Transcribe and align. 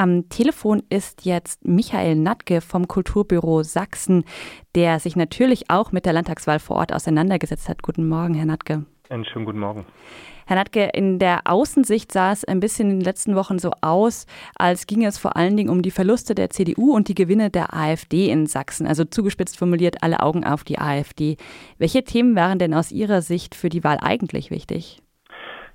Am 0.00 0.30
Telefon 0.30 0.82
ist 0.88 1.26
jetzt 1.26 1.62
Michael 1.68 2.16
Natke 2.16 2.62
vom 2.62 2.88
Kulturbüro 2.88 3.62
Sachsen, 3.62 4.24
der 4.74 4.98
sich 4.98 5.14
natürlich 5.14 5.68
auch 5.68 5.92
mit 5.92 6.06
der 6.06 6.14
Landtagswahl 6.14 6.58
vor 6.58 6.76
Ort 6.76 6.94
auseinandergesetzt 6.94 7.68
hat. 7.68 7.82
Guten 7.82 8.08
Morgen, 8.08 8.32
Herr 8.32 8.46
Natke. 8.46 8.86
Einen 9.10 9.26
schönen 9.26 9.44
guten 9.44 9.58
Morgen. 9.58 9.84
Herr 10.46 10.56
Natke, 10.56 10.88
in 10.94 11.18
der 11.18 11.42
Außensicht 11.44 12.12
sah 12.12 12.32
es 12.32 12.46
ein 12.46 12.60
bisschen 12.60 12.88
in 12.90 13.00
den 13.00 13.04
letzten 13.04 13.36
Wochen 13.36 13.58
so 13.58 13.72
aus, 13.82 14.24
als 14.56 14.86
ginge 14.86 15.06
es 15.06 15.18
vor 15.18 15.36
allen 15.36 15.58
Dingen 15.58 15.68
um 15.68 15.82
die 15.82 15.90
Verluste 15.90 16.34
der 16.34 16.48
CDU 16.48 16.94
und 16.94 17.08
die 17.08 17.14
Gewinne 17.14 17.50
der 17.50 17.74
AfD 17.74 18.30
in 18.30 18.46
Sachsen. 18.46 18.86
Also 18.86 19.04
zugespitzt 19.04 19.58
formuliert, 19.58 20.02
alle 20.02 20.20
Augen 20.20 20.44
auf 20.44 20.64
die 20.64 20.78
AfD. 20.78 21.36
Welche 21.76 22.04
Themen 22.04 22.34
waren 22.36 22.58
denn 22.58 22.72
aus 22.72 22.90
Ihrer 22.90 23.20
Sicht 23.20 23.54
für 23.54 23.68
die 23.68 23.84
Wahl 23.84 23.98
eigentlich 24.00 24.50
wichtig? 24.50 25.02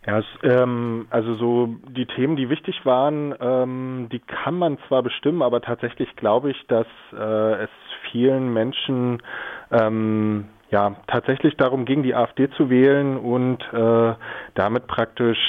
Ja, 0.05 0.19
es, 0.19 0.25
ähm, 0.43 1.07
also 1.09 1.33
so 1.35 1.75
die 1.89 2.05
Themen, 2.05 2.35
die 2.35 2.49
wichtig 2.49 2.85
waren, 2.85 3.33
ähm, 3.39 4.07
die 4.11 4.19
kann 4.19 4.55
man 4.55 4.77
zwar 4.87 5.01
bestimmen, 5.01 5.41
aber 5.41 5.61
tatsächlich 5.61 6.15
glaube 6.15 6.51
ich, 6.51 6.67
dass 6.67 6.85
äh, 7.11 7.63
es 7.63 7.69
vielen 8.11 8.53
Menschen 8.53 9.23
ähm, 9.71 10.45
ja 10.69 10.95
tatsächlich 11.07 11.57
darum 11.57 11.85
ging, 11.85 12.03
die 12.03 12.13
AfD 12.13 12.49
zu 12.51 12.69
wählen 12.69 13.17
und 13.17 13.61
äh, 13.73 14.13
damit 14.53 14.85
praktisch 14.85 15.39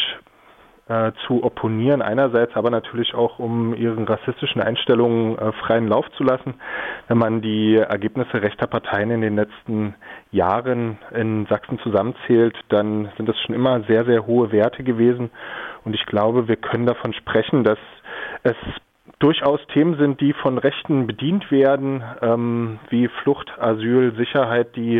äh, 0.89 1.13
zu 1.27 1.43
opponieren 1.43 2.01
einerseits, 2.01 2.55
aber 2.55 2.71
natürlich 2.71 3.15
auch 3.15 3.39
um 3.39 3.75
ihren 3.75 4.05
rassistischen 4.05 4.61
Einstellungen 4.61 5.37
äh, 5.37 5.53
freien 5.53 5.89
Lauf 5.89 6.09
zu 6.12 6.23
lassen. 6.23 6.55
Wenn 7.09 7.19
man 7.19 7.43
die 7.43 7.77
Ergebnisse 7.77 8.41
rechter 8.41 8.67
Parteien 8.67 9.11
in 9.11 9.21
den 9.21 9.37
letzten 9.37 9.95
Jahren 10.31 10.99
in 11.12 11.47
Sachsen 11.47 11.79
zusammenzählt, 11.81 12.57
dann 12.69 13.11
sind 13.17 13.29
das 13.29 13.37
schon 13.41 13.55
immer 13.55 13.83
sehr, 13.89 14.05
sehr 14.05 14.27
hohe 14.27 14.53
Werte 14.53 14.85
gewesen. 14.85 15.31
Und 15.85 15.95
ich 15.95 16.07
glaube, 16.07 16.49
wir 16.49 16.57
können 16.57 16.87
davon 16.87 17.12
sprechen, 17.15 17.65
dass 17.65 17.79
es 18.43 18.57
durchaus 19.19 19.61
Themen 19.73 19.97
sind, 19.97 20.20
die 20.20 20.33
von 20.34 20.59
Rechten 20.59 21.06
bedient 21.06 21.51
werden, 21.51 22.02
ähm, 22.20 22.78
wie 22.91 23.09
Flucht, 23.09 23.50
Asyl, 23.59 24.14
Sicherheit, 24.17 24.77
die 24.77 24.98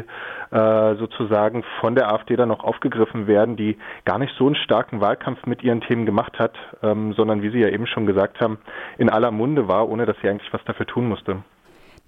äh, 0.51 0.95
sozusagen 0.97 1.65
von 1.81 1.95
der 1.95 2.13
AfD 2.13 2.37
dann 2.37 2.49
noch 2.49 2.65
aufgegriffen 2.65 3.27
werden, 3.27 3.57
die 3.57 3.77
gar 4.05 4.19
nicht 4.19 4.35
so 4.39 4.47
einen 4.47 4.57
starken 4.57 5.01
Wahlkampf 5.01 5.45
mit 5.47 5.63
ihren 5.63 5.83
Themen 5.83 6.07
gemacht 6.07 6.39
hat, 6.39 6.55
ähm, 6.83 7.13
sondern 7.13 7.43
wie 7.43 7.51
Sie 7.51 7.61
ja 7.61 7.69
eben 7.69 7.87
schon 7.87 8.07
gesagt 8.07 8.41
haben, 8.41 8.59
in 8.97 9.11
aller 9.11 9.31
Munde 9.31 9.69
war, 9.69 9.89
ohne 9.89 10.07
dass 10.07 10.17
sie 10.23 10.29
eigentlich 10.29 10.53
was 10.53 10.65
dafür 10.65 10.87
tun 10.87 11.09
musste 11.09 11.43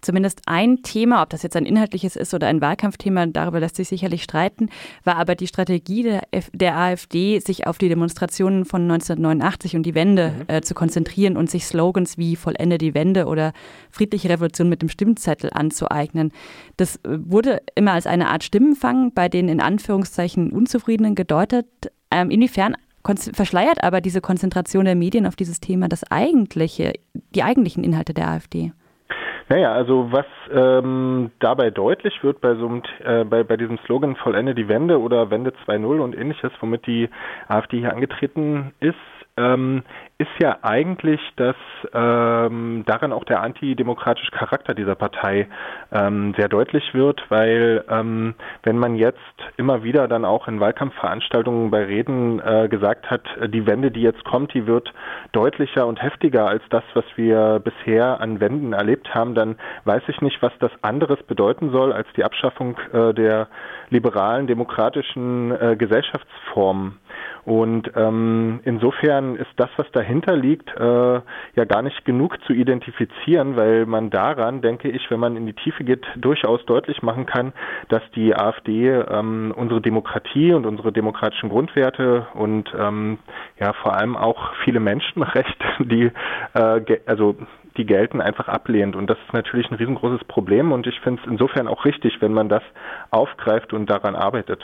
zumindest 0.01 0.43
ein 0.47 0.83
Thema, 0.83 1.23
ob 1.23 1.31
das 1.31 1.43
jetzt 1.43 1.57
ein 1.57 1.67
inhaltliches 1.67 2.17
ist 2.17 2.35
oder 2.35 2.47
ein 2.47 2.61
Wahlkampfthema, 2.61 3.27
darüber 3.27 3.61
lässt 3.61 3.77
sich 3.77 3.89
sicherlich 3.89 4.23
streiten, 4.23 4.69
war 5.05 5.17
aber 5.17 5.35
die 5.35 5.47
Strategie 5.47 6.03
der, 6.03 6.23
der 6.53 6.77
AfD, 6.77 7.39
sich 7.41 7.67
auf 7.67 7.79
die 7.79 7.89
Demonstrationen 7.89 8.65
von 8.65 8.83
1989 8.83 9.77
und 9.77 9.85
die 9.85 9.95
Wende 9.95 10.31
mhm. 10.31 10.55
äh, 10.55 10.61
zu 10.63 10.75
konzentrieren 10.75 11.37
und 11.37 11.51
sich 11.51 11.67
Slogans 11.67 12.19
wie 12.19 12.37
Vollende 12.37 12.79
die 12.79 12.95
Wende 12.95 13.27
oder 13.27 13.53
friedliche 13.91 14.29
Revolution 14.29 14.69
mit 14.69 14.83
dem 14.83 14.89
Stimmzettel 14.89 15.51
anzueignen. 15.53 16.33
Das 16.77 16.97
äh, 16.97 17.19
wurde 17.25 17.61
immer 17.75 17.93
als 17.93 18.07
eine 18.07 18.29
Art 18.29 18.45
Stimmenfang 18.45 19.13
bei 19.13 19.29
den 19.29 19.49
in 19.49 19.61
Anführungszeichen 19.61 20.53
Unzufriedenen 20.53 21.15
gedeutet. 21.15 21.67
Ähm, 22.11 22.31
inwiefern 22.31 22.75
verschleiert 23.33 23.83
aber 23.83 24.01
diese 24.01 24.21
Konzentration 24.21 24.85
der 24.85 24.95
Medien 24.95 25.27
auf 25.27 25.37
dieses 25.37 25.61
Thema 25.61 25.89
das 25.89 26.05
eigentliche, 26.11 26.93
die 27.35 27.43
eigentlichen 27.43 27.85
Inhalte 27.85 28.13
der 28.13 28.29
AfD? 28.29 28.73
Naja, 29.49 29.73
also 29.73 30.13
was 30.13 30.27
ähm, 30.53 31.31
dabei 31.39 31.71
deutlich 31.71 32.23
wird 32.23 32.41
bei 32.43 32.55
so 32.55 32.67
einem, 32.67 32.83
äh, 33.03 33.25
bei, 33.25 33.45
bei 33.45 33.57
diesem 33.57 33.79
Slogan 33.87 34.15
Vollende 34.17 34.55
die 34.55 34.69
Wende 34.69 35.01
oder 35.01 35.31
Wende 35.31 35.55
2.0 35.67 36.01
und 36.01 36.15
ähnliches, 36.15 36.53
womit 36.61 36.87
die 36.87 37.09
AfD 37.49 37.79
hier 37.79 37.93
angetreten 37.93 38.73
ist, 38.81 38.97
ähm, 39.39 39.83
ist 40.19 40.31
ja 40.41 40.59
eigentlich, 40.63 41.21
dass 41.37 41.55
ähm, 41.95 42.83
daran 42.87 43.13
auch 43.13 43.23
der 43.23 43.41
antidemokratische 43.41 44.33
Charakter 44.33 44.75
dieser 44.75 44.97
Partei 44.97 45.47
ähm, 45.93 46.35
sehr 46.37 46.49
deutlich 46.49 46.93
wird, 46.93 47.23
weil 47.29 47.85
ähm, 47.89 48.35
wenn 48.65 48.79
man 48.79 48.97
jetzt 48.97 49.19
immer 49.57 49.85
wieder 49.85 50.09
dann 50.09 50.25
auch 50.25 50.49
in 50.49 50.59
Wahlkampfveranstaltungen 50.59 51.71
bei 51.71 51.85
Reden 51.85 52.41
äh, 52.41 52.69
gesagt 52.69 53.09
hat, 53.11 53.23
die 53.47 53.65
Wende, 53.69 53.93
die 53.93 54.03
jetzt 54.03 54.25
kommt, 54.25 54.55
die 54.55 54.67
wird 54.67 54.93
deutlicher 55.31 55.87
und 55.87 56.03
heftiger 56.03 56.49
als 56.49 56.65
das, 56.71 56.83
was 56.95 57.05
wir 57.15 57.61
bisher 57.63 58.21
an 58.21 58.41
Wenden 58.41 58.73
erlebt 58.73 59.15
haben, 59.15 59.37
dann 59.37 59.55
weiß 59.85 60.03
ich 60.09 60.21
nicht, 60.21 60.43
was 60.43 60.53
das 60.59 60.73
anderes 60.83 61.23
bedeuten 61.23 61.71
soll 61.71 61.93
als 61.93 62.09
die 62.17 62.25
Abschaffung 62.25 62.77
äh, 62.93 63.15
der 63.15 63.47
liberalen 63.91 64.49
demokratischen 64.49 65.53
äh, 65.53 65.77
Gesellschaftsform. 65.77 66.97
Und 67.45 67.91
ähm, 67.97 68.61
insofern 68.65 69.37
ist 69.37 69.51
das, 69.57 69.71
was 69.77 69.91
dahinter 69.93 70.37
liegt, 70.37 70.69
äh, 70.77 70.83
ja 70.83 71.65
gar 71.67 71.83
nicht 71.83 72.05
genug 72.05 72.37
zu 72.45 72.53
identifizieren, 72.53 73.57
weil 73.57 73.87
man 73.87 74.11
daran, 74.11 74.61
denke 74.61 74.91
ich, 74.91 75.11
wenn 75.11 75.21
man 75.21 75.37
in 75.37 75.47
die 75.47 75.55
Tiefe 75.55 75.85
geht, 75.85 76.07
durchaus 76.17 76.65
deutlich 76.67 77.03
machen 77.03 77.27
kann, 77.27 77.53
dass 77.89 78.03
die 78.15 78.35
AfD 78.35 78.91
ähm, 78.91 79.55
unsere 79.57 79.81
Demokratie 79.81 80.53
und 80.53 80.67
unsere 80.67 80.93
demokratischen 80.93 81.49
Grundwerte 81.49 82.27
und 82.35 82.73
ähm, 82.79 83.19
ja 83.59 83.73
vor 83.73 83.97
allem 83.97 84.17
auch 84.17 84.53
viele 84.65 84.81
Menschenrechte, 84.81 85.65
die 85.81 86.11
äh, 86.55 87.01
also 87.07 87.37
die 87.79 87.87
gelten, 87.87 88.21
einfach 88.21 88.49
ablehnt. 88.49 88.97
Und 88.97 89.09
das 89.09 89.19
ist 89.27 89.33
natürlich 89.33 89.71
ein 89.71 89.77
riesengroßes 89.77 90.25
Problem 90.25 90.73
und 90.73 90.87
ich 90.87 90.99
finde 91.01 91.23
es 91.23 91.31
insofern 91.31 91.69
auch 91.69 91.85
richtig, 91.85 92.21
wenn 92.21 92.33
man 92.33 92.49
das 92.49 92.63
aufgreift 93.11 93.73
und 93.73 93.89
daran 93.89 94.17
arbeitet. 94.17 94.63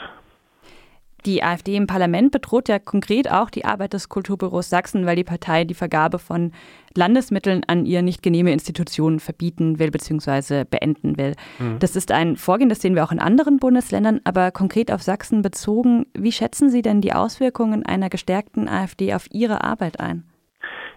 Die 1.25 1.41
AfD 1.41 1.75
im 1.75 1.87
Parlament 1.87 2.31
bedroht 2.31 2.69
ja 2.69 2.77
konkret 2.77 3.31
auch 3.31 3.49
die 3.49 3.65
Arbeit 3.65 3.93
des 3.93 4.09
Kulturbüros 4.09 4.69
Sachsen, 4.69 5.07
weil 5.07 5.15
die 5.15 5.23
Partei 5.23 5.63
die 5.63 5.73
Vergabe 5.73 6.19
von 6.19 6.51
Landesmitteln 6.93 7.63
an 7.65 7.85
ihr 7.85 8.03
nicht 8.03 8.21
genehme 8.21 8.51
Institutionen 8.51 9.19
verbieten 9.19 9.79
will 9.79 9.89
bzw. 9.89 10.65
beenden 10.65 11.17
will. 11.17 11.33
Mhm. 11.57 11.79
Das 11.79 11.95
ist 11.95 12.11
ein 12.11 12.37
Vorgehen, 12.37 12.69
das 12.69 12.81
sehen 12.81 12.93
wir 12.93 13.03
auch 13.03 13.11
in 13.11 13.19
anderen 13.19 13.57
Bundesländern, 13.57 14.21
aber 14.23 14.51
konkret 14.51 14.91
auf 14.91 15.01
Sachsen 15.01 15.41
bezogen. 15.41 16.05
Wie 16.13 16.31
schätzen 16.31 16.69
Sie 16.69 16.83
denn 16.83 17.01
die 17.01 17.13
Auswirkungen 17.13 17.85
einer 17.85 18.09
gestärkten 18.09 18.69
AfD 18.69 19.13
auf 19.15 19.25
Ihre 19.31 19.63
Arbeit 19.63 19.99
ein? 19.99 20.25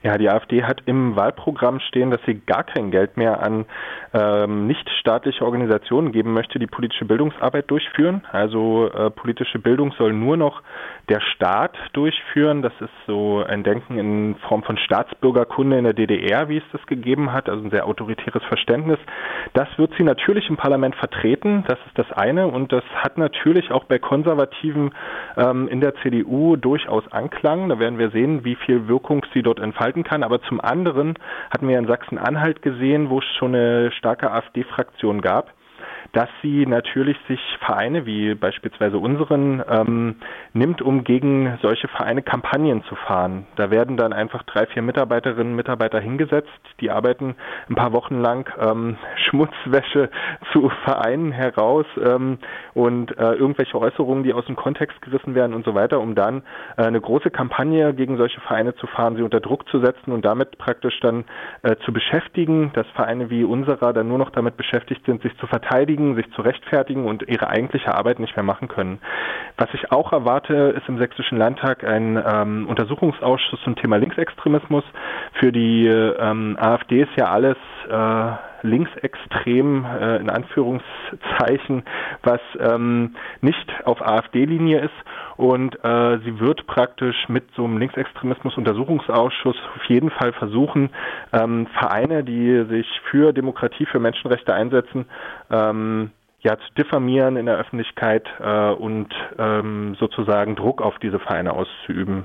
Ja, 0.03 0.17
die 0.17 0.31
AfD 0.31 0.63
hat 0.63 0.83
im 0.87 1.17
Wahlprogramm 1.17 1.81
stehen, 1.81 2.11
dass 2.11 2.21
sie 2.25 2.35
gar 2.35 2.63
kein 2.63 2.93
Geld 2.93 3.17
mehr 3.17 3.43
an 3.43 3.67
ähm, 4.15 4.69
nichtstaatliche 4.69 5.45
Organisationen 5.45 6.13
geben 6.13 6.33
möchte, 6.33 6.61
die 6.61 6.69
politische 6.69 7.05
Bildungsarbeit 7.05 7.69
durchführen. 7.69 8.23
Also 8.31 8.91
äh, 8.91 9.11
politische 9.11 9.59
Bildung 9.59 9.93
soll 9.99 10.13
nur 10.13 10.37
noch 10.37 10.63
der 11.09 11.21
Staat 11.21 11.77
durchführen. 11.95 12.63
Das 12.63 12.73
ist 12.81 12.93
so 13.07 13.43
ein 13.45 13.65
Denken 13.65 13.99
in 13.99 14.37
Form 14.47 14.63
von 14.63 14.79
Staatsbürgerkunde 14.79 15.79
in 15.79 15.85
der 15.85 15.95
DDR, 15.95 16.49
wie 16.49 16.59
es 16.59 16.65
das 16.71 16.85
gegeben 16.87 17.33
hat, 17.33 17.49
also 17.49 17.65
ein 17.65 17.71
sehr 17.71 17.87
autoritäres 17.87 18.43
Verständnis. 18.45 18.99
Das 19.55 19.69
wird 19.79 19.93
sie 19.99 20.05
natürlich 20.05 20.49
im 20.49 20.57
Parlament 20.57 20.95
vertreten, 20.95 21.65
das 21.67 21.79
ist 21.87 21.99
das 21.99 22.13
eine. 22.13 22.47
Und 22.47 22.73
das 22.73 22.85
hat 22.95 23.19
natürlich 23.19 23.73
auch 23.73 23.85
bei 23.85 23.99
Konservativen 23.99 24.95
ähm, 25.37 25.67
in 25.69 25.81
der 25.81 25.95
CDU 25.97 26.57
durchaus 26.57 27.11
Anklang. 27.11 27.69
Da 27.69 27.79
werden 27.79 27.99
wir 27.99 28.11
sehen, 28.11 28.45
wie 28.45 28.55
viel 28.55 28.87
Wirkung 28.87 29.25
sie 29.35 29.43
dort 29.43 29.59
entfaltet 29.59 29.88
halten 29.89 30.05
kann. 30.05 30.23
Aber 30.23 30.41
zum 30.43 30.61
anderen 30.61 31.15
hatten 31.51 31.69
wir 31.69 31.79
in 31.79 31.87
Sachsen-Anhalt 31.87 32.63
gesehen, 32.63 33.09
wo 33.09 33.19
es 33.19 33.25
schon 33.39 33.55
eine 33.55 33.91
starke 33.93 34.31
AfD-Fraktion 34.31 35.23
gab, 35.23 35.53
dass 36.13 36.29
sie 36.43 36.67
natürlich 36.67 37.17
sich 37.29 37.41
Vereine 37.61 38.07
wie 38.07 38.35
beispielsweise 38.35 38.99
unseren 38.99 39.63
ähm, 39.69 40.17
nimmt, 40.53 40.81
um 40.81 41.05
gegen 41.05 41.59
solche 41.61 41.89
Vereine 41.89 42.23
Kampagnen 42.23 42.83
zu 42.85 42.95
fahren. 42.95 43.47
Da 43.57 43.71
werden 43.71 43.97
dann 43.97 44.13
einfach 44.13 44.43
drei, 44.45 44.67
vier 44.67 44.83
Mitarbeiterinnen 44.83 45.53
und 45.53 45.57
Mitarbeiter 45.57 46.01
hingesetzt, 46.01 46.49
die 46.81 46.91
arbeiten 46.91 47.35
ein 47.69 47.75
paar 47.75 47.93
Wochen 47.93 48.21
lang 48.21 48.51
ähm, 48.59 48.97
Schmutzwäsche 49.29 50.11
zu 50.53 50.71
Vereinen 50.85 51.33
heraus 51.33 51.87
ähm, 52.03 52.39
und 52.75 53.17
äh, 53.19 53.35
irgendwelche 53.35 53.79
Äußerungen, 53.79 54.25
die 54.25 54.33
aus 54.33 54.47
dem 54.47 54.57
Kontext 54.57 55.01
gerissen 55.03 55.35
werden 55.35 55.55
und 55.55 55.65
so 55.65 55.75
weiter, 55.75 56.01
um 56.01 56.15
dann 56.15 56.43
äh, 56.77 56.85
eine 56.85 57.01
große 57.01 57.31
Kampagne 57.31 57.93
gegen 57.93 58.17
solche 58.17 58.41
Vereine 58.41 58.75
zu 58.77 58.87
fahren, 58.87 59.17
sie 59.17 59.23
unter 59.23 59.41
Druck 59.41 59.69
zu 59.69 59.81
setzen 59.81 60.13
und 60.13 60.25
damit 60.25 60.57
praktisch 60.59 60.99
dann 61.01 61.25
äh, 61.63 61.77
zu 61.85 61.93
beschäftigen, 61.93 62.73
dass 62.73 62.87
Vereine 62.95 63.29
wie 63.31 63.45
unserer 63.45 63.93
dann 63.93 64.09
nur 64.09 64.19
noch 64.19 64.31
damit 64.31 64.57
beschäftigt 64.57 65.05
sind, 65.05 65.23
sich 65.23 65.37
zu 65.39 65.47
verteidigen 65.47 65.98
verteidigen, 65.99 66.15
sich 66.15 66.31
zu 66.33 66.43
rechtfertigen 66.43 67.05
und 67.05 67.29
ihre 67.29 67.49
eigentliche 67.49 67.95
Arbeit 67.95 68.19
nicht 68.21 68.37
mehr 68.37 68.45
machen 68.45 68.69
können. 68.69 69.01
Was 69.57 69.69
ich 69.75 69.91
auch 69.91 70.13
erwarte, 70.13 70.75
ist 70.77 70.89
im 70.89 70.99
Sächsischen 70.99 71.39
Landtag 71.39 71.85
ein 71.85 72.23
ähm, 72.25 72.67
Untersuchungsausschuss 72.69 73.61
zum 73.65 73.77
Thema 73.77 73.97
Linksextremismus. 73.97 74.85
Für 75.41 75.53
die 75.53 75.87
ähm, 75.87 76.57
AfD 76.61 77.03
ist 77.03 77.17
ja 77.17 77.27
alles 77.27 77.57
äh, 77.89 78.48
linksextrem, 78.63 79.85
äh, 79.85 80.17
in 80.17 80.31
Anführungszeichen, 80.31 81.85
was 82.23 82.41
ähm, 82.61 83.15
nicht 83.41 83.73
auf 83.85 84.01
AfD-Linie 84.03 84.81
ist. 84.81 84.95
Und 85.37 85.77
äh, 85.85 86.19
sie 86.25 86.41
wird 86.41 86.67
praktisch 86.67 87.29
mit 87.29 87.45
so 87.55 87.65
einem 87.65 87.79
Linksextremismus-Untersuchungsausschuss 87.79 89.57
auf 89.77 89.85
jeden 89.85 90.11
Fall 90.11 90.33
versuchen, 90.33 90.91
ähm, 91.33 91.67
Vereine, 91.79 92.25
die 92.25 92.65
sich 92.69 92.87
für 93.11 93.33
Demokratie, 93.33 93.87
für 93.87 94.01
Menschenrechte 94.01 94.53
einsetzen, 94.55 95.07
ähm, 95.51 96.11
ja, 96.41 96.57
zu 96.57 96.75
diffamieren 96.77 97.37
in 97.37 97.47
der 97.47 97.57
Öffentlichkeit 97.57 98.27
äh, 98.41 98.71
und 98.71 99.09
ähm, 99.39 99.97
sozusagen 99.99 100.55
Druck 100.57 100.83
auf 100.83 100.99
diese 101.01 101.19
Vereine 101.19 101.53
auszuüben. 101.53 102.25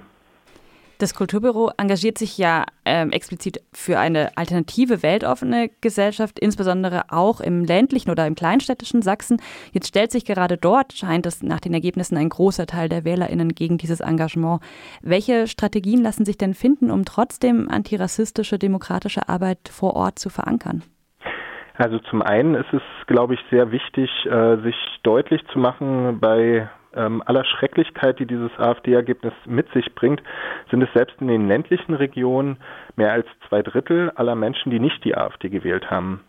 Das 0.99 1.15
Kulturbüro 1.15 1.71
engagiert 1.77 2.17
sich 2.17 2.37
ja 2.37 2.65
ähm, 2.85 3.11
explizit 3.11 3.61
für 3.73 3.99
eine 3.99 4.37
alternative, 4.37 5.03
weltoffene 5.03 5.69
Gesellschaft, 5.81 6.39
insbesondere 6.39 7.05
auch 7.09 7.41
im 7.41 7.65
ländlichen 7.65 8.11
oder 8.11 8.27
im 8.27 8.35
kleinstädtischen 8.35 9.01
Sachsen. 9.01 9.41
Jetzt 9.71 9.87
stellt 9.87 10.11
sich 10.11 10.23
gerade 10.23 10.57
dort, 10.57 10.93
scheint 10.93 11.25
es 11.25 11.41
nach 11.41 11.59
den 11.59 11.73
Ergebnissen, 11.73 12.15
ein 12.17 12.29
großer 12.29 12.67
Teil 12.67 12.89
der 12.89 13.03
WählerInnen 13.03 13.49
gegen 13.49 13.77
dieses 13.77 14.01
Engagement. 14.01 14.61
Welche 15.01 15.47
Strategien 15.47 16.03
lassen 16.03 16.25
sich 16.25 16.37
denn 16.37 16.53
finden, 16.53 16.91
um 16.91 17.05
trotzdem 17.05 17.69
antirassistische, 17.69 18.59
demokratische 18.59 19.27
Arbeit 19.27 19.69
vor 19.69 19.95
Ort 19.95 20.19
zu 20.19 20.29
verankern? 20.29 20.83
Also 21.75 21.97
zum 22.09 22.21
einen 22.21 22.53
ist 22.53 22.71
es, 22.71 22.83
glaube 23.07 23.33
ich, 23.33 23.39
sehr 23.49 23.71
wichtig, 23.71 24.09
äh, 24.25 24.57
sich 24.61 24.75
deutlich 25.01 25.41
zu 25.51 25.57
machen 25.57 26.19
bei 26.19 26.69
ähm, 26.95 27.23
aller 27.25 27.45
Schrecklichkeit, 27.45 28.19
die 28.19 28.25
dieses 28.25 28.51
AfD-Ergebnis 28.57 29.33
mit 29.45 29.71
sich 29.73 29.93
bringt, 29.95 30.21
sind 30.69 30.81
es 30.81 30.93
selbst 30.93 31.15
in 31.19 31.27
den 31.27 31.47
ländlichen 31.47 31.93
Regionen 31.93 32.57
mehr 32.95 33.11
als 33.11 33.27
zwei 33.47 33.61
Drittel 33.61 34.11
aller 34.15 34.35
Menschen, 34.35 34.71
die 34.71 34.79
nicht 34.79 35.03
die 35.03 35.15
AfD 35.15 35.49
gewählt 35.49 35.89
haben. 35.89 36.21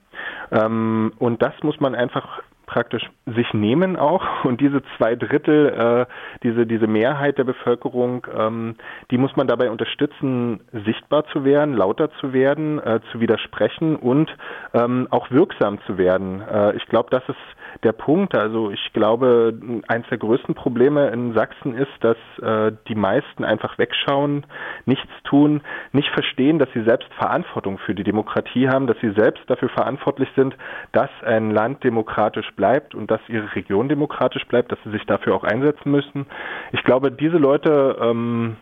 Ähm, 0.50 1.12
und 1.18 1.42
das 1.42 1.54
muss 1.62 1.80
man 1.80 1.94
einfach 1.94 2.42
praktisch 2.66 3.08
sich 3.26 3.52
nehmen 3.54 3.96
auch 3.96 4.24
und 4.44 4.60
diese 4.60 4.82
zwei 4.96 5.16
Drittel, 5.16 6.06
äh, 6.08 6.12
diese 6.42 6.66
diese 6.66 6.86
Mehrheit 6.86 7.38
der 7.38 7.44
Bevölkerung, 7.44 8.26
ähm, 8.36 8.76
die 9.10 9.18
muss 9.18 9.36
man 9.36 9.46
dabei 9.46 9.70
unterstützen, 9.70 10.60
sichtbar 10.72 11.24
zu 11.26 11.44
werden, 11.44 11.74
lauter 11.74 12.10
zu 12.20 12.32
werden, 12.32 12.78
äh, 12.78 13.00
zu 13.12 13.20
widersprechen 13.20 13.96
und 13.96 14.34
ähm, 14.72 15.08
auch 15.10 15.30
wirksam 15.30 15.78
zu 15.86 15.98
werden. 15.98 16.40
Äh, 16.40 16.76
ich 16.76 16.86
glaube, 16.86 17.10
das 17.10 17.22
ist 17.28 17.36
der 17.82 17.92
Punkt. 17.92 18.36
Also 18.36 18.70
ich 18.70 18.92
glaube, 18.92 19.54
eines 19.88 20.08
der 20.08 20.18
größten 20.18 20.54
Probleme 20.54 21.08
in 21.08 21.34
Sachsen 21.34 21.74
ist, 21.74 21.92
dass 22.00 22.16
äh, 22.40 22.72
die 22.88 22.94
meisten 22.94 23.44
einfach 23.44 23.78
wegschauen, 23.78 24.46
nichts 24.86 25.10
tun, 25.24 25.62
nicht 25.92 26.08
verstehen, 26.10 26.58
dass 26.58 26.68
sie 26.72 26.84
selbst 26.84 27.12
Verantwortung 27.14 27.78
für 27.78 27.94
die 27.94 28.04
Demokratie 28.04 28.68
haben, 28.68 28.86
dass 28.86 28.98
sie 29.00 29.10
selbst 29.10 29.42
dafür 29.48 29.68
verantwortlich 29.68 30.28
sind, 30.36 30.56
dass 30.92 31.10
ein 31.24 31.50
Land 31.50 31.84
demokratisch 31.84 32.50
bleibt 32.56 32.94
und 32.94 33.10
dass 33.10 33.20
ihre 33.28 33.54
Region 33.54 33.88
demokratisch 33.88 34.46
bleibt, 34.46 34.72
dass 34.72 34.78
sie 34.84 34.90
sich 34.90 35.04
dafür 35.06 35.34
auch 35.34 35.44
einsetzen 35.44 35.90
müssen. 35.90 36.26
Ich 36.72 36.82
glaube, 36.84 37.12
diese 37.12 37.38
Leute 37.38 37.96
ähm, 38.00 38.56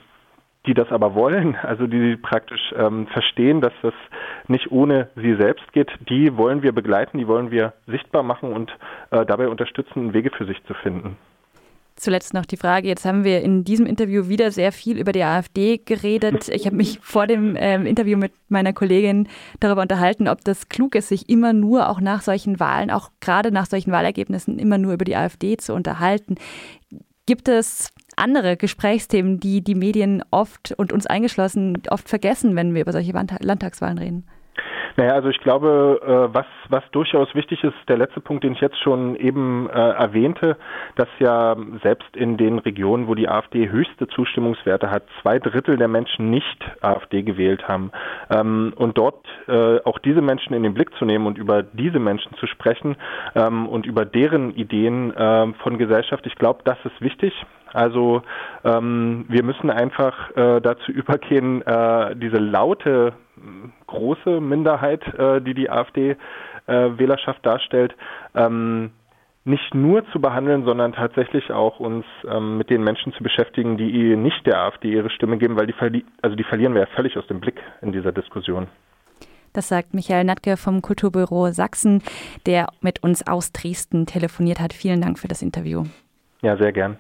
die 0.67 0.75
das 0.75 0.91
aber 0.91 1.15
wollen, 1.15 1.57
also 1.63 1.87
die 1.87 2.17
praktisch 2.17 2.73
ähm, 2.77 3.07
verstehen, 3.09 3.61
dass 3.61 3.73
das 3.83 3.95
nicht 4.49 4.71
ohne 4.71 5.09
sie 5.17 5.35
selbst 5.35 5.73
geht, 5.73 5.91
die 6.09 6.37
wollen 6.37 6.63
wir 6.63 6.73
begleiten, 6.73 7.19
die 7.19 7.29
wollen 7.29 7.51
wir 7.51 7.73
sichtbar 7.87 8.23
machen 8.23 8.53
und 8.53 8.71
äh, 9.11 9.25
dabei 9.27 9.49
unterstützen, 9.49 10.15
Wege 10.15 10.31
für 10.31 10.45
sich 10.45 10.63
zu 10.65 10.75
finden. 10.75 11.17
Zuletzt 11.97 12.35
noch 12.35 12.47
die 12.47 12.57
Frage, 12.57 12.89
jetzt 12.89 13.05
haben 13.05 13.23
wir 13.23 13.43
in 13.43 13.65
diesem 13.65 13.87
Interview 13.87 14.29
wieder 14.29 14.51
sehr 14.51 14.73
viel 14.73 14.99
über 14.99 15.13
die 15.13 15.23
AfD 15.23 15.79
geredet. 15.79 16.49
Ich 16.49 16.67
habe 16.67 16.77
mich 16.77 16.99
vor 17.03 17.27
dem 17.27 17.55
ähm, 17.59 17.87
Interview 17.87 18.17
mit 18.17 18.33
meiner 18.49 18.73
Kollegin 18.73 19.29
darüber 19.61 19.83
unterhalten, 19.83 20.27
ob 20.29 20.43
das 20.45 20.69
klug 20.69 20.95
ist, 20.95 21.09
sich 21.09 21.29
immer 21.29 21.53
nur 21.53 21.89
auch 21.89 22.01
nach 22.01 22.23
solchen 22.23 22.59
Wahlen, 22.61 22.91
auch 22.91 23.11
gerade 23.21 23.53
nach 23.53 23.67
solchen 23.67 23.93
Wahlergebnissen, 23.93 24.59
immer 24.59 24.79
nur 24.79 24.95
über 24.95 25.05
die 25.05 25.17
AfD 25.17 25.57
zu 25.59 25.75
unterhalten. 25.75 26.37
Gibt 27.27 27.49
es 27.49 27.93
andere 28.17 28.57
Gesprächsthemen, 28.57 29.39
die 29.39 29.63
die 29.63 29.75
Medien 29.75 30.23
oft 30.31 30.73
und 30.77 30.93
uns 30.93 31.07
eingeschlossen 31.07 31.83
oft 31.89 32.09
vergessen, 32.09 32.57
wenn 32.57 32.75
wir 32.75 32.83
über 32.83 32.93
solche 32.93 33.13
Landtagswahlen 33.13 33.99
reden? 33.99 34.27
Naja, 34.97 35.13
also 35.13 35.29
ich 35.29 35.39
glaube, 35.39 36.01
äh, 36.03 36.35
was, 36.35 36.47
was 36.69 36.83
durchaus 36.93 37.35
wichtig 37.35 37.65
ist, 37.65 37.75
der 37.89 37.97
letzte 37.97 38.21
Punkt, 38.21 38.45
den 38.45 38.53
ich 38.53 38.61
jetzt 38.61 38.79
schon 38.83 39.17
eben 39.17 39.69
äh, 39.71 39.73
erwähnte, 39.73 40.57
dass 40.97 41.09
ja 41.19 41.57
selbst 41.83 42.15
in 42.17 42.37
den 42.37 42.59
Regionen, 42.59 43.09
wo 43.09 43.15
die 43.15 43.29
AfD 43.29 43.71
höchste 43.71 44.07
Zustimmungswerte 44.09 44.91
hat, 44.91 45.05
zwei 45.23 45.39
Drittel 45.39 45.77
der 45.77 45.89
Menschen 45.89 46.31
nicht 46.31 46.59
AfD 46.81 47.23
gewählt 47.23 47.67
haben. 47.69 47.91
Ähm, 48.31 48.73
und 48.77 48.99
dort 48.99 49.25
äh, 49.49 49.81
auch 49.85 49.99
diese 49.99 50.21
Menschen 50.21 50.55
in 50.55 50.63
den 50.63 50.75
Blick 50.75 50.95
zu 50.99 51.05
nehmen 51.05 51.27
und 51.27 51.39
über 51.39 51.63
diese 51.63 51.99
Menschen 51.99 52.35
zu 52.37 52.47
sprechen 52.47 52.97
ähm, 53.35 53.69
und 53.69 53.87
über 53.87 54.05
deren 54.05 54.55
Ideen 54.55 55.15
äh, 55.15 55.53
von 55.63 55.79
Gesellschaft, 55.79 56.27
ich 56.27 56.35
glaube, 56.35 56.61
das 56.65 56.79
ist 56.85 57.01
wichtig. 57.01 57.33
Also 57.73 58.23
ähm, 58.65 59.25
wir 59.29 59.43
müssen 59.43 59.71
einfach 59.71 60.31
äh, 60.37 60.61
dazu 60.61 60.93
übergehen, 60.93 61.63
äh, 61.63 62.17
diese 62.17 62.39
laute 62.39 63.15
große 63.93 64.41
Minderheit, 64.41 65.03
äh, 65.15 65.41
die 65.41 65.55
die 65.55 65.71
AfD-Wählerschaft 65.71 67.41
äh, 67.41 67.43
darstellt, 67.43 67.95
ähm, 68.35 68.91
nicht 69.45 69.75
nur 69.75 70.07
zu 70.13 70.21
behandeln, 70.21 70.65
sondern 70.65 70.93
tatsächlich 70.93 71.51
auch 71.51 71.81
uns 71.81 72.05
ähm, 72.29 72.59
mit 72.59 72.71
den 72.71 72.85
Menschen 72.85 73.13
zu 73.13 73.23
beschäftigen, 73.23 73.77
die 73.77 74.17
nicht 74.17 74.47
der 74.47 74.59
AfD 74.59 74.93
ihre 74.93 75.11
Stimme 75.11 75.37
geben, 75.37 75.57
weil 75.57 75.67
die, 75.67 75.73
verli 75.73 76.05
also 76.23 76.37
die 76.37 76.45
verlieren 76.45 76.75
wir 76.75 76.83
ja 76.83 76.89
völlig 76.95 77.17
aus 77.19 77.27
dem 77.27 77.41
Blick 77.41 77.61
in 77.81 77.93
dieser 77.93 78.13
Diskussion. 78.13 78.69
Das 79.53 79.69
sagt 79.69 79.95
Michael 79.95 80.25
Natke 80.25 80.57
vom 80.57 80.81
Kulturbüro 80.81 81.51
Sachsen, 81.51 82.03
der 82.47 82.69
mit 82.81 83.03
uns 83.03 83.27
aus 83.27 83.53
Dresden 83.53 84.07
telefoniert 84.07 84.61
hat. 84.61 84.73
Vielen 84.73 85.01
Dank 85.03 85.19
für 85.19 85.29
das 85.29 85.43
Interview. 85.43 85.85
Ja, 86.41 86.57
sehr 86.57 86.73
gern. 86.73 86.97